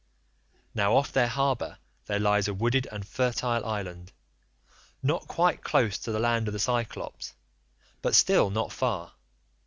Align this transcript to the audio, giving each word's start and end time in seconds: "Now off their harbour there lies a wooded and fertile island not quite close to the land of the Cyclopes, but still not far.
"Now 0.73 0.95
off 0.95 1.11
their 1.11 1.27
harbour 1.27 1.77
there 2.07 2.17
lies 2.17 2.47
a 2.47 2.55
wooded 2.55 2.87
and 2.91 3.07
fertile 3.07 3.63
island 3.63 4.13
not 5.03 5.27
quite 5.27 5.61
close 5.63 5.99
to 5.99 6.11
the 6.11 6.17
land 6.17 6.47
of 6.47 6.53
the 6.55 6.59
Cyclopes, 6.59 7.35
but 8.01 8.15
still 8.15 8.49
not 8.49 8.71
far. 8.73 9.13